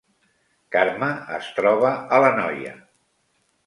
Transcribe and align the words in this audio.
Carme 0.75 1.11
es 1.37 1.53
troba 1.61 1.95
a 2.19 2.25
l’Anoia 2.27 2.77